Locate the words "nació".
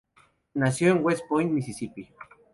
0.55-0.93